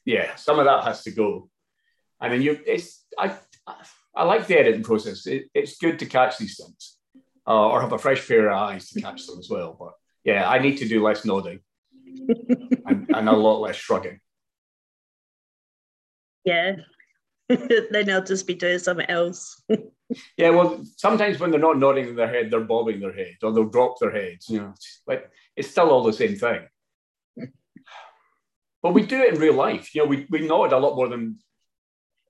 [0.06, 1.50] yeah, some of that has to go.
[2.22, 3.36] And then you, it's I,
[4.16, 5.26] I like the editing process.
[5.26, 6.99] It, it's good to catch these things
[7.50, 9.76] uh, or have a fresh pair of eyes to catch them as well.
[9.78, 11.60] But yeah, I need to do less nodding
[12.86, 14.20] and, and a lot less shrugging.
[16.46, 16.76] Yeah,
[17.50, 19.62] then they'll just be doing something else.
[20.38, 23.66] yeah, well, sometimes when they're not nodding their head, they're bobbing their head or they'll
[23.66, 24.48] drop their heads.
[24.48, 24.74] You know,
[25.08, 26.62] like it's still all the same thing.
[28.82, 29.94] But we do it in real life.
[29.94, 31.40] You know, we, we nod a lot more than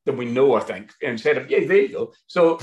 [0.05, 0.55] than we know.
[0.55, 2.13] I think instead of yeah, there you go.
[2.25, 2.59] So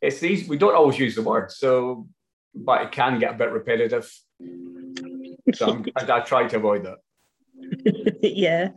[0.00, 2.08] it's these we don't always use the word, so
[2.54, 4.10] but it can get a bit repetitive.
[5.54, 8.18] So I, I try to avoid that.
[8.22, 8.68] yeah.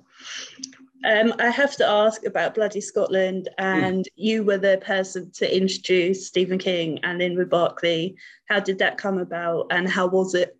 [1.05, 4.11] Um, I have to ask about Bloody Scotland, and mm.
[4.15, 8.15] you were the person to introduce Stephen King and Linwood Barclay.
[8.49, 10.57] How did that come about, and how was it?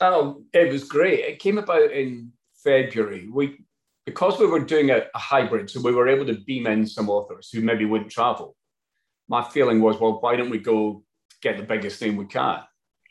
[0.00, 1.20] Oh, it was great.
[1.20, 3.28] It came about in February.
[3.32, 3.64] We
[4.04, 7.08] because we were doing a, a hybrid, so we were able to beam in some
[7.08, 8.54] authors who maybe wouldn't travel
[9.28, 11.02] my feeling was, well, why don't we go
[11.42, 12.60] get the biggest name we can?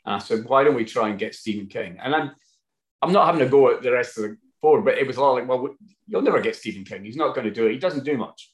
[0.04, 1.98] And I said, why don't we try and get Stephen King?
[2.02, 2.32] And I'm,
[3.02, 5.34] I'm not having to go at the rest of the board, but it was all
[5.34, 5.74] like, well,
[6.06, 7.04] you'll never get Stephen King.
[7.04, 7.72] He's not going to do it.
[7.72, 8.52] He doesn't do much.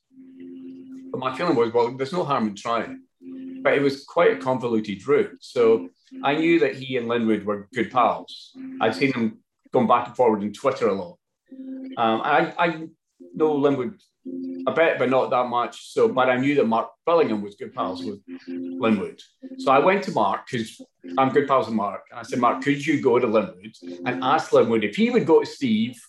[1.11, 3.03] But my feeling was, well, there's no harm in trying.
[3.62, 5.38] But it was quite a convoluted route.
[5.40, 5.88] So
[6.22, 8.53] I knew that he and Linwood were good pals.
[8.81, 9.38] I'd seen them
[9.72, 11.18] going back and forward on Twitter a lot.
[11.96, 12.87] Um, I, I
[13.35, 14.00] know Linwood
[14.67, 15.93] a bit, but not that much.
[15.93, 19.21] So, but I knew that Mark Billingham was good pals with Linwood.
[19.59, 20.81] So I went to Mark because
[21.19, 23.75] I'm good pals with Mark, and I said, Mark, could you go to Linwood
[24.07, 26.01] and ask Linwood if he would go to Steve,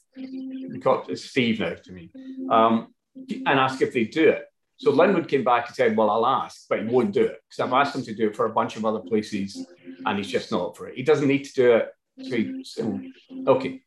[0.80, 2.10] got Steve now to me,
[2.50, 4.46] um, and ask if they'd do it.
[4.78, 7.66] So Linwood came back and said, Well, I'll ask, but he won't do it because
[7.66, 9.66] I've asked him to do it for a bunch of other places
[10.06, 10.96] and he's just not up for it.
[10.96, 11.90] He doesn't need to do it.
[12.22, 13.02] So, he, so
[13.48, 13.82] okay.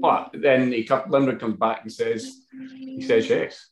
[0.00, 3.70] But then he come, Linwood comes back and says, he says yes.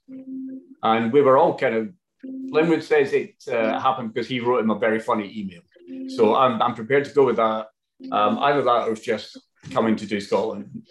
[0.83, 1.91] And we were all kind of,
[2.25, 5.63] Linwood says it uh, happened because he wrote him a very funny email.
[6.09, 7.67] So I'm, I'm prepared to go with that.
[8.11, 9.39] Um, either that or just
[9.71, 10.83] coming to do Scotland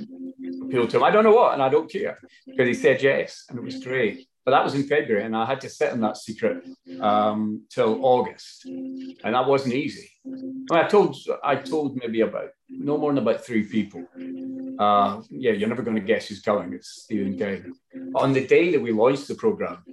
[0.63, 1.03] appeal to him.
[1.03, 3.83] I don't know what, and I don't care because he said yes, and it was
[3.83, 4.27] great.
[4.43, 6.65] But that was in February, and I had to sit in that secret
[6.99, 10.09] um, till August, and that wasn't easy.
[10.25, 14.03] I, mean, I told I told maybe about no more than about three people.
[14.81, 16.73] Uh, yeah, you're never going to guess who's going.
[16.73, 17.75] It's Stephen King.
[18.15, 19.83] On the day that we launched the program,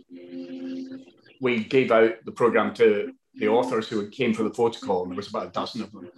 [1.42, 5.12] we gave out the program to the authors who came for the photo call, and
[5.12, 6.08] there was about a dozen of them.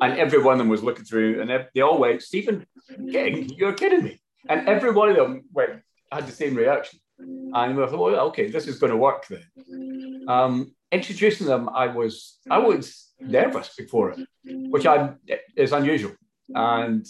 [0.00, 2.66] And every one of them was looking through, and they all went, Stephen
[3.12, 4.20] King, you're kidding me.
[4.48, 6.98] And every one of them went, had the same reaction.
[7.20, 10.24] And we thought, well, okay, this is going to work then.
[10.26, 15.14] Um, introducing them, I was I was nervous before it, which I
[15.54, 16.16] is unusual.
[16.52, 17.06] And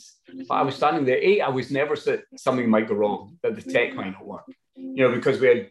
[0.51, 1.19] I was standing there.
[1.19, 4.45] eight, I was nervous that something might go wrong, that the tech might not work.
[4.77, 5.71] You know, because we had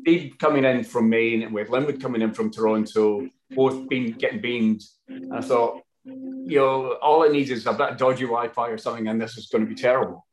[0.00, 4.12] Steve coming in from Maine and we had Linwood coming in from Toronto, both being
[4.12, 4.82] getting beamed.
[5.08, 8.78] And I thought, you know, all it needs is a bit of dodgy Wi-Fi or
[8.78, 10.26] something, and this is going to be terrible.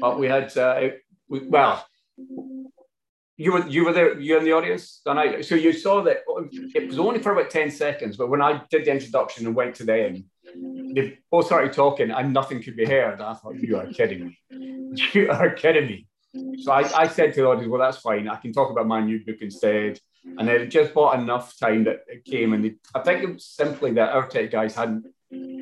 [0.00, 0.90] But we had, uh,
[1.28, 1.84] we, well,
[3.36, 4.18] you were you were there.
[4.18, 5.40] You in the audience, and I.
[5.40, 6.18] So you saw that
[6.74, 9.74] it was only for about ten seconds, but when I did the introduction and went
[9.76, 10.24] to them,
[10.54, 13.20] they both started talking, and nothing could be heard.
[13.20, 14.38] I thought, you are kidding me.
[15.14, 16.06] You are kidding me.
[16.62, 18.28] So I, I said to the audience, well, that's fine.
[18.28, 19.98] I can talk about my new book instead.
[20.38, 22.52] And they just bought enough time that it came.
[22.52, 25.06] And they, I think it was simply that our tech guys hadn't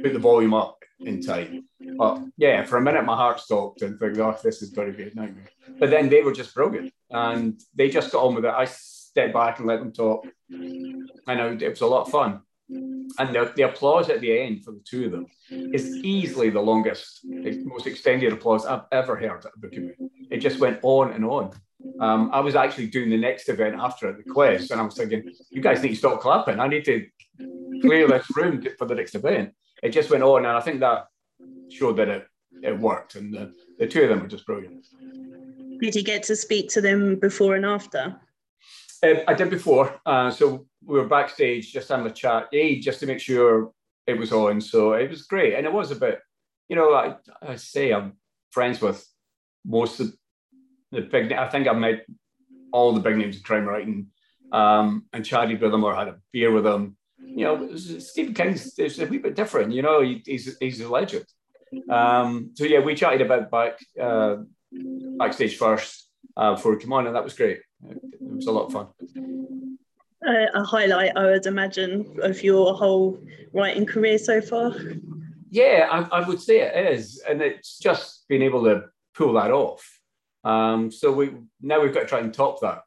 [0.02, 1.64] put the volume up in time.
[1.96, 4.96] But yeah, for a minute, my heart stopped and thought, oh, this is going to
[4.96, 5.50] be a nightmare.
[5.78, 8.54] But then they were just brilliant and they just got on with it.
[8.54, 10.26] I stepped back and let them talk.
[11.26, 12.40] I know it was a lot of fun.
[13.18, 16.60] And the, the applause at the end for the two of them is easily the
[16.60, 17.20] longest,
[17.64, 19.96] most extended applause I've ever heard at a book event.
[20.30, 21.50] It just went on and on.
[21.98, 24.96] Um, I was actually doing the next event after at the quiz, and I was
[24.96, 26.60] thinking, you guys need to stop clapping.
[26.60, 27.06] I need to
[27.82, 29.54] clear this room for the next event.
[29.82, 31.06] It just went on, and I think that
[31.70, 32.26] showed that it,
[32.62, 33.16] it worked.
[33.16, 34.86] And the, the two of them were just brilliant.
[35.80, 38.20] Did you get to speak to them before and after?
[39.02, 39.98] Um, I did before.
[40.04, 43.72] Uh, so we were backstage just having a chat, hey, just to make sure
[44.06, 44.60] it was on.
[44.60, 45.54] So it was great.
[45.54, 46.20] And it was a bit,
[46.68, 48.14] you know, I, I say I'm
[48.50, 49.06] friends with
[49.64, 50.12] most of
[50.90, 52.06] the big, I think I've met
[52.72, 54.08] all the big names in crime writing
[54.52, 56.96] um, and chatted with them or had a beer with them.
[57.18, 60.88] You know, Stephen King's is a wee bit different, you know, he, he's, he's a
[60.88, 61.26] legend.
[61.88, 64.38] Um, so yeah, we chatted about back uh,
[65.18, 67.60] backstage first uh, before we came on, and that was great.
[67.88, 69.69] It was a lot of fun.
[70.26, 73.18] Uh, a highlight, I would imagine, of your whole
[73.52, 74.74] writing career so far.
[75.50, 79.50] Yeah, I, I would say it is, and it's just being able to pull that
[79.50, 79.98] off.
[80.44, 82.82] Um, so we now we've got to try and top that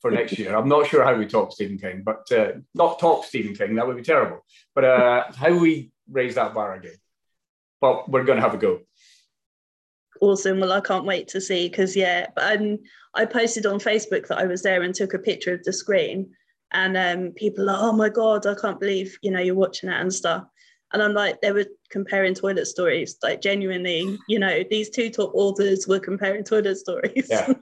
[0.00, 0.54] for next year.
[0.54, 3.86] I'm not sure how we top Stephen King, but uh, not top Stephen King, that
[3.86, 4.44] would be terrible.
[4.74, 6.98] But uh, how we raise that bar again.
[7.80, 8.80] But we're going to have a go
[10.20, 10.60] awesome.
[10.60, 12.78] Well, I can't wait to see because yeah, and
[13.14, 16.30] I posted on Facebook that I was there and took a picture of the screen,
[16.72, 20.00] and um, people are, oh my god, I can't believe you know you're watching that
[20.00, 20.44] and stuff.
[20.92, 25.30] And I'm like, they were comparing toilet stories, like genuinely, you know, these two top
[25.34, 27.28] authors were comparing toilet stories.
[27.30, 27.52] Yeah,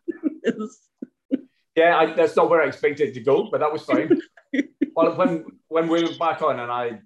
[1.77, 4.21] yeah, I, that's not where I expected it to go, but that was fine.
[4.97, 7.01] well, when when we were back on and I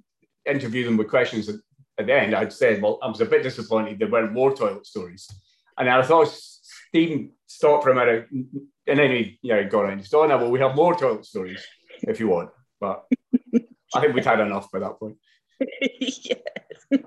[0.47, 1.57] interviewed them with questions at,
[1.99, 4.87] at the end, I'd said, well, I was a bit disappointed there weren't more toilet
[4.87, 5.29] stories.
[5.79, 9.99] And I thought Stephen stopped for a minute and then he you know, got on.
[9.99, 11.65] He said, oh, no, well, we have more toilet stories
[12.03, 12.51] if you want.
[12.81, 13.05] But
[13.95, 15.17] I think we've had enough by that point.
[16.01, 16.39] yes.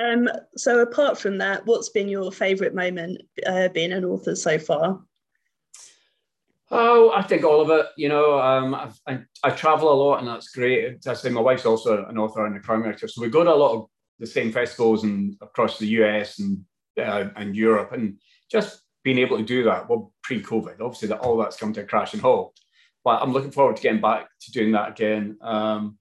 [0.00, 4.58] um, so apart from that, what's been your favourite moment uh, being an author so
[4.58, 5.00] far?
[6.70, 7.86] Oh, I think all of it.
[7.96, 8.74] You know, um,
[9.06, 11.06] I, I travel a lot, and that's great.
[11.06, 13.52] I say my wife's also an author and a crime writer, so we go to
[13.52, 13.86] a lot of
[14.18, 16.64] the same festivals and across the US and
[16.98, 18.18] uh, and Europe, and
[18.50, 19.88] just being able to do that.
[19.88, 22.58] Well, pre-COVID, obviously, that all that's come to a crashing halt.
[23.04, 25.38] But I'm looking forward to getting back to doing that again.
[25.40, 25.98] Um,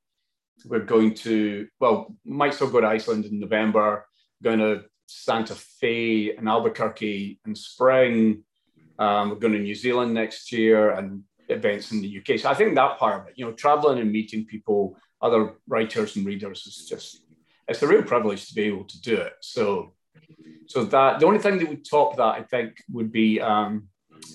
[0.65, 4.05] we're going to well, might still go to Iceland in November.
[4.43, 8.43] Going to Santa Fe and Albuquerque in spring.
[8.99, 12.39] Um, we're going to New Zealand next year and events in the UK.
[12.39, 16.15] So I think that part of it, you know, traveling and meeting people, other writers
[16.15, 17.23] and readers is just
[17.67, 19.33] it's a real privilege to be able to do it.
[19.41, 19.93] So,
[20.67, 23.89] so that the only thing that would top that, I think, would be um,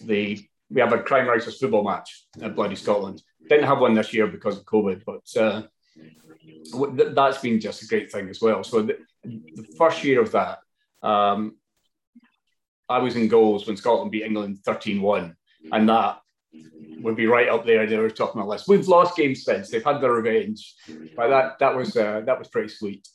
[0.05, 0.39] the
[0.73, 3.23] we have a crime writers football match at Bloody Scotland.
[3.49, 5.63] Didn't have one this year because of COVID, but uh,
[7.15, 8.65] that's been just a great thing as well.
[8.65, 10.61] So the, the first year of that,
[11.03, 11.57] um,
[12.89, 15.35] I was in goals when Scotland beat England 13-1,
[15.73, 16.21] and that
[17.01, 17.87] would be right up there.
[17.87, 18.69] They were top on the list.
[18.69, 20.75] We've lost games since; they've had their revenge,
[21.17, 23.07] but that that was uh, that was pretty sweet.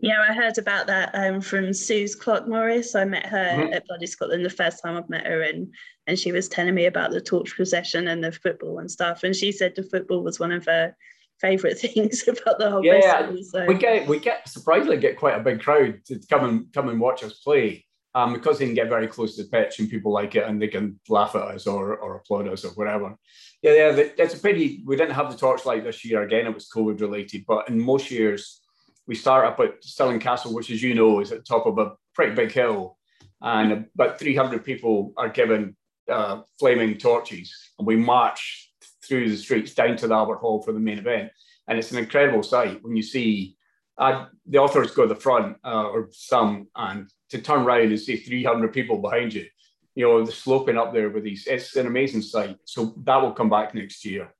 [0.00, 2.94] Yeah, I heard about that um, from Suze Clark Morris.
[2.94, 3.72] I met her mm-hmm.
[3.72, 5.72] at Bloody Scotland the first time I've met her, and
[6.06, 9.22] and she was telling me about the torch procession and the football and stuff.
[9.24, 10.96] And she said the football was one of her
[11.40, 13.42] favourite things about the whole yeah, festival.
[13.42, 13.66] So.
[13.66, 17.00] we get we get surprisingly get quite a big crowd to come and come and
[17.00, 17.84] watch us play.
[18.14, 20.60] Um, because they can get very close to the pitch and people like it and
[20.60, 23.14] they can laugh at us or, or applaud us or whatever.
[23.60, 26.22] Yeah, yeah, it's a pity we didn't have the torchlight this year.
[26.22, 28.62] Again, it was COVID related, but in most years
[29.06, 31.78] we start up at Stirling Castle, which, as you know, is at the top of
[31.78, 32.96] a pretty big hill,
[33.40, 35.76] and about 300 people are given
[36.10, 38.72] uh, flaming torches, and we march
[39.04, 41.30] through the streets down to the Albert Hall for the main event.
[41.68, 43.56] And it's an incredible sight when you see
[43.98, 48.00] uh, the authors go to the front, uh, or some, and to turn around and
[48.00, 49.46] see 300 people behind you.
[49.94, 52.58] You know, the sloping up there with these, it's an amazing sight.
[52.64, 54.34] So that will come back next year.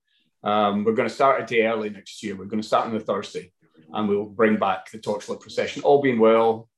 [0.44, 2.36] Um, we're going to start a day early next year.
[2.36, 3.50] We're going to start on the Thursday
[3.92, 5.82] and we'll bring back the torchlight procession.
[5.82, 6.68] All being well,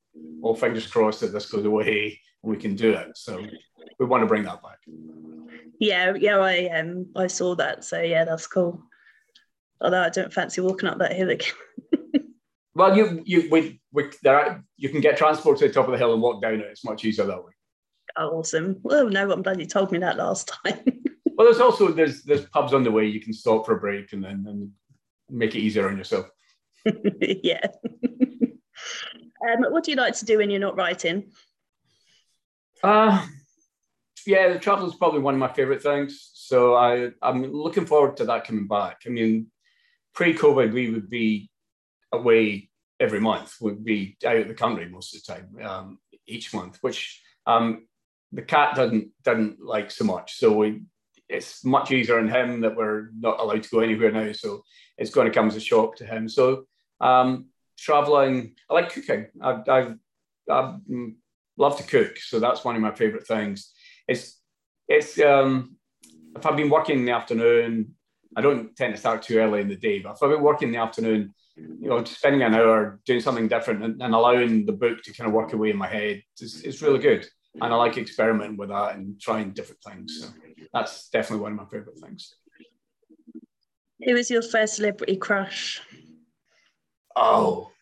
[0.42, 3.16] all fingers crossed that this goes away and we can do it.
[3.16, 3.44] So
[3.98, 4.78] we want to bring that back.
[5.80, 7.84] Yeah, yeah, I um I saw that.
[7.84, 8.82] So yeah, that's cool.
[9.80, 11.52] Although I don't fancy walking up that hill again.
[12.74, 15.92] well, you you we, we there are, you can get transport to the top of
[15.92, 16.66] the hill and walk down it.
[16.70, 17.52] It's much easier that way.
[18.16, 18.78] Oh, awesome.
[18.82, 20.80] Well, no one bloody told me that last time.
[21.24, 24.12] well, there's also there's there's pubs on the way you can stop for a break
[24.12, 24.70] and then and
[25.30, 26.28] make it easier on yourself.
[27.20, 27.66] yeah.
[29.46, 31.30] um, what do you like to do when you're not writing?
[32.82, 33.24] Uh,
[34.26, 36.30] yeah, the travel is probably one of my favorite things.
[36.34, 39.02] So I, I'm looking forward to that coming back.
[39.06, 39.48] I mean,
[40.14, 41.50] pre-COVID, we would be
[42.12, 43.54] away every month.
[43.60, 47.86] We'd be out of the country most of the time, um, each month, which um,
[48.32, 50.34] the cat doesn't doesn't like so much.
[50.36, 50.82] So we,
[51.28, 54.32] it's much easier on him that we're not allowed to go anywhere now.
[54.32, 54.62] So
[54.96, 56.28] it's going to come as a shock to him.
[56.28, 56.64] So
[57.00, 57.46] um,
[57.78, 59.26] traveling, I like cooking.
[59.40, 59.94] I, I,
[60.50, 60.78] I
[61.56, 63.72] love to cook, so that's one of my favorite things.
[64.08, 64.40] It's
[64.88, 65.76] it's um,
[66.36, 67.94] if I've been working in the afternoon,
[68.36, 70.00] I don't tend to start too early in the day.
[70.00, 73.48] But if I've been working in the afternoon, you know, spending an hour doing something
[73.48, 76.62] different and, and allowing the book to kind of work away in my head is,
[76.62, 77.26] is really good.
[77.54, 80.20] And I like experimenting with that and trying different things.
[80.20, 80.28] So
[80.72, 82.34] that's definitely one of my favorite things.
[84.04, 85.82] Who was your first celebrity crush?
[87.16, 87.72] Oh,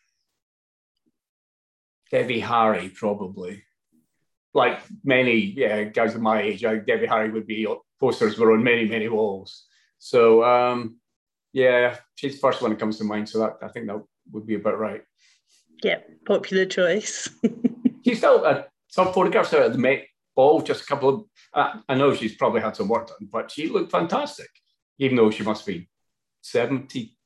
[2.10, 3.62] Debbie Harry, probably.
[4.56, 7.66] Like many yeah, guys of my age, I, Debbie Harry would be
[8.00, 9.66] posters were on many, many walls.
[9.98, 10.96] So um,
[11.52, 13.28] yeah, she's the first one that comes to mind.
[13.28, 15.02] So that I think that would be about right.
[15.82, 17.28] Yeah, popular choice.
[18.04, 21.24] she's still uh, some photographs out at the Met Ball, just a couple of.
[21.52, 24.48] Uh, I know she's probably had some work done, but she looked fantastic,
[24.98, 25.88] even though she must be
[26.42, 27.16] 70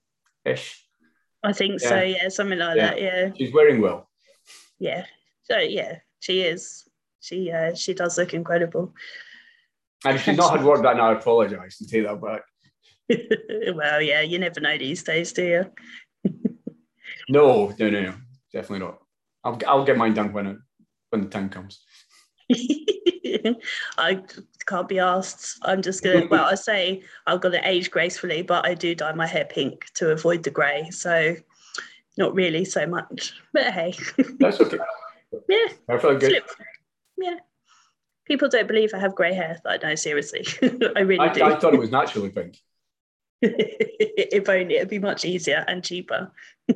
[0.45, 0.85] ish.
[1.43, 1.89] I think yeah.
[1.89, 2.87] so, yeah, something like yeah.
[2.87, 3.31] that, yeah.
[3.37, 4.09] She's wearing well.
[4.79, 5.05] Yeah.
[5.43, 6.90] So yeah, she is.
[7.21, 8.95] She uh, she does look incredible.
[10.05, 12.43] And if she's not had work done, I apologise and take that back.
[13.75, 15.73] well, yeah, you never know these days, do you?
[17.29, 18.15] no, no, no, no,
[18.53, 18.99] definitely not.
[19.45, 20.57] I'll I'll get mine done when it
[21.11, 21.85] when the time comes.
[23.99, 24.23] I
[24.67, 25.59] can't be asked.
[25.63, 26.27] I'm just gonna.
[26.27, 29.87] Well, I say I've got to age gracefully, but I do dye my hair pink
[29.95, 30.89] to avoid the grey.
[30.91, 31.37] So,
[32.17, 33.35] not really so much.
[33.53, 33.95] But hey,
[34.39, 34.79] that's okay.
[35.49, 36.43] yeah, I feel good.
[37.21, 37.37] Yeah,
[38.27, 39.61] people don't believe I have grey hair.
[39.65, 40.45] Like, no, seriously,
[40.97, 41.45] I really I, do.
[41.45, 42.59] I thought it was naturally pink.
[43.43, 46.33] if only it'd be much easier and cheaper.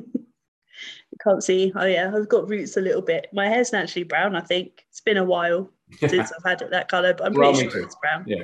[1.21, 1.71] can't see.
[1.75, 3.27] Oh yeah, I've got roots a little bit.
[3.33, 4.35] My hair's naturally brown.
[4.35, 7.53] I think it's been a while since I've had it that color, but I'm well,
[7.53, 7.85] pretty sure too.
[7.85, 8.25] it's brown.
[8.27, 8.43] Yeah.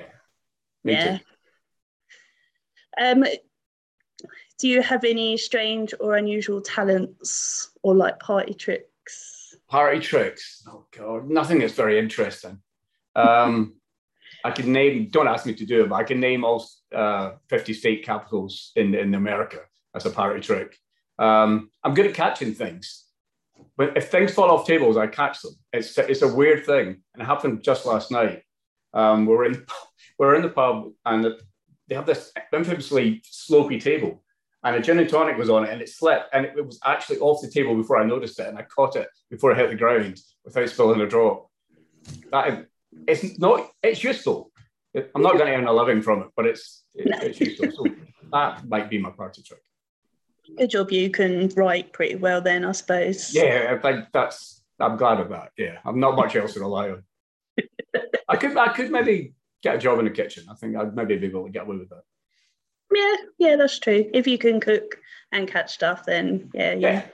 [0.83, 1.17] Me yeah.
[1.17, 1.23] Too.
[3.01, 3.23] Um,
[4.59, 9.40] do you have any strange or unusual talents or like party tricks?
[9.71, 10.63] Party tricks?
[10.67, 12.59] Oh god, nothing that's very interesting.
[13.15, 13.75] Um,
[14.43, 15.07] I can name.
[15.09, 18.73] Don't ask me to do it, but I can name all uh, 50 state capitals
[18.75, 19.59] in in America
[19.95, 20.77] as a party trick.
[21.19, 23.05] Um, I'm good at catching things.
[23.77, 25.53] But if things fall off tables, I catch them.
[25.71, 28.43] It's it's a weird thing, and it happened just last night.
[28.93, 29.65] Um, we're in
[30.19, 31.25] we're in the pub, and
[31.87, 34.21] they have this infamously slopey table,
[34.63, 37.19] and a gin and tonic was on it, and it slipped, and it, was actually
[37.19, 39.75] off the table before I noticed it, and I caught it before it hit the
[39.75, 41.49] ground without spilling a drop.
[42.31, 42.65] That is,
[43.07, 44.51] it's not it's useful.
[44.95, 47.71] I'm not going to earn a living from it, but it's it, it's useful.
[47.71, 47.95] So
[48.31, 49.61] that might be my party trick
[50.57, 53.33] good job you can write pretty well then, I suppose.
[53.33, 55.51] Yeah, I think that's I'm glad of that.
[55.57, 55.77] Yeah.
[55.85, 57.03] I'm not much else to rely on.
[58.27, 60.45] I could I could maybe get a job in the kitchen.
[60.49, 62.03] I think I'd maybe be able to get away with that.
[62.93, 64.09] Yeah, yeah, that's true.
[64.13, 64.97] If you can cook
[65.31, 66.91] and catch stuff, then yeah, yeah.
[66.91, 67.05] yeah.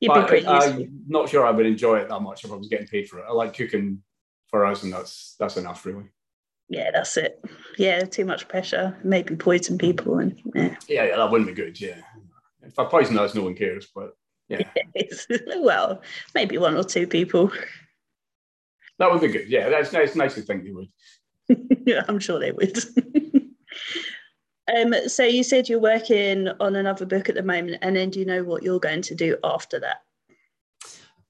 [0.00, 2.44] You'd but be pretty uh, I, I'm not sure I would enjoy it that much
[2.44, 3.26] if I was getting paid for it.
[3.28, 4.02] I like cooking
[4.48, 6.04] for us, and that's that's enough, really.
[6.68, 7.44] Yeah, that's it.
[7.78, 10.76] Yeah, too much pressure, maybe poison people, and yeah.
[10.88, 11.80] Yeah, yeah, that wouldn't be good.
[11.80, 12.00] Yeah,
[12.62, 13.88] if I poison those, no one cares.
[13.94, 14.14] But
[14.48, 14.62] yeah.
[15.58, 16.02] well,
[16.34, 17.52] maybe one or two people.
[18.98, 19.48] That would be good.
[19.48, 20.14] Yeah, that's nice.
[20.14, 20.88] Nice to think they would.
[21.86, 22.78] yeah, I'm sure they would.
[24.76, 28.18] um, so you said you're working on another book at the moment, and then do
[28.18, 30.02] you know what you're going to do after that?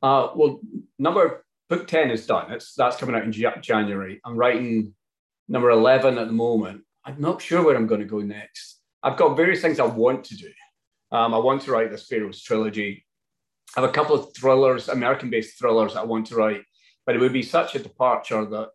[0.03, 0.61] Uh, well,
[0.99, 2.51] number book ten is done.
[2.53, 3.33] It's that's coming out in
[3.63, 4.21] January.
[4.25, 4.95] I'm writing
[5.49, 6.83] number eleven at the moment.
[7.05, 8.81] I'm not sure where I'm going to go next.
[9.03, 10.51] I've got various things I want to do.
[11.13, 13.05] Um, I want to write this Pharaoh's trilogy.
[13.77, 16.63] I have a couple of thrillers, American-based thrillers I want to write,
[17.07, 18.71] but it would be such a departure that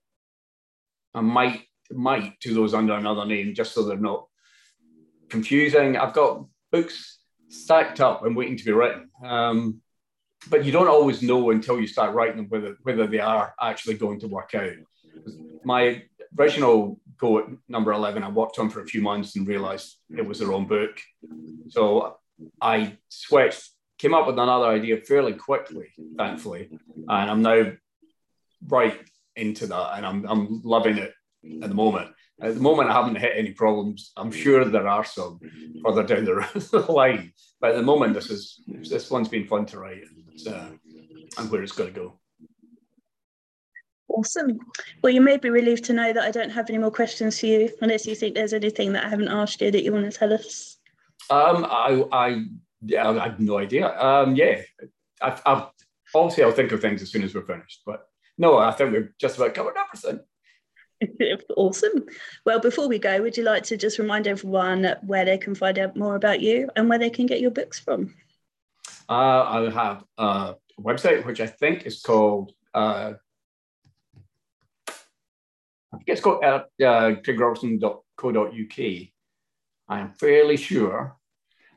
[1.13, 4.25] I might might do those under another name just so they're not
[5.29, 5.97] confusing.
[5.97, 7.19] I've got books
[7.49, 9.09] stacked up and waiting to be written.
[9.23, 9.81] Um,
[10.49, 13.95] but you don't always know until you start writing them whether whether they are actually
[13.95, 14.73] going to work out.
[15.63, 16.03] my
[16.37, 20.25] original go at number 11, I worked on for a few months and realized it
[20.25, 20.99] was the wrong book.
[21.69, 22.17] So
[22.61, 26.69] I switched, came up with another idea fairly quickly, thankfully.
[27.07, 27.71] And I'm now
[28.67, 28.99] right
[29.35, 31.13] into that and I'm, I'm loving it
[31.61, 32.11] at the moment.
[32.41, 34.11] At the moment, I haven't hit any problems.
[34.17, 35.39] I'm sure there are some
[35.83, 37.31] further down the line,
[37.61, 40.69] but at the moment, this is this one's been fun to write, and, uh,
[41.37, 42.19] and where it's going to go.
[44.09, 44.59] Awesome.
[45.01, 47.45] Well, you may be relieved to know that I don't have any more questions for
[47.45, 50.17] you, unless you think there's anything that I haven't asked you that you want to
[50.17, 50.77] tell us.
[51.29, 52.43] Um, I, I,
[52.81, 53.97] yeah, I have no idea.
[53.97, 54.61] Um, yeah,
[55.21, 55.63] I've, I've,
[56.13, 58.07] obviously I'll think of things as soon as we're finished, but
[58.37, 60.19] no, I think we've just about covered everything.
[61.57, 62.05] awesome.
[62.45, 65.77] Well, before we go, would you like to just remind everyone where they can find
[65.79, 68.13] out more about you and where they can get your books from?
[69.09, 73.13] Uh, I have a website which I think is called uh,
[75.95, 79.07] I think it's called uh, uh, craigrobertson.co.uk.
[79.87, 81.15] I am fairly sure.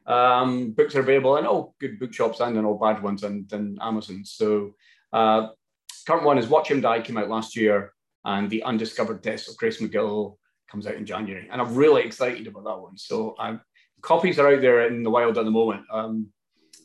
[0.07, 3.79] Um, books are available in all good bookshops and in all bad ones and, and
[3.81, 4.25] Amazon.
[4.25, 4.75] So
[5.13, 5.49] uh,
[6.07, 7.93] current one is Watch Him Die, came out last year,
[8.29, 10.37] and The Undiscovered Deaths of Grace McGill
[10.71, 11.49] comes out in January.
[11.51, 12.99] And I'm really excited about that one.
[12.99, 13.63] So I'm,
[14.03, 15.85] copies are out there in the wild at the moment.
[15.91, 16.29] Um,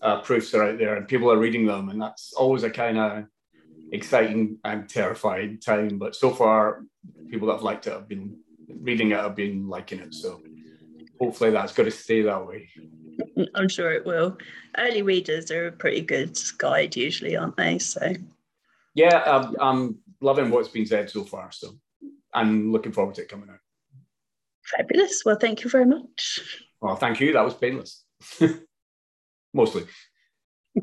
[0.01, 1.89] uh, proofs are out there and people are reading them.
[1.89, 3.25] And that's always a kind of
[3.91, 5.99] exciting and terrifying time.
[5.99, 6.83] But so far,
[7.29, 8.37] people that have liked it have been
[8.79, 10.13] reading it, have been liking it.
[10.13, 10.41] So
[11.19, 12.69] hopefully that's going to stay that way.
[13.55, 14.37] I'm sure it will.
[14.77, 17.79] Early readers are a pretty good guide, usually, aren't they?
[17.79, 18.13] So,
[18.95, 21.51] yeah, I'm, I'm loving what's been said so far.
[21.51, 21.77] So,
[22.33, 23.59] I'm looking forward to it coming out.
[24.65, 25.23] Fabulous.
[25.25, 26.39] Well, thank you very much.
[26.81, 27.33] Well, thank you.
[27.33, 28.03] That was painless.
[29.53, 29.85] Mostly.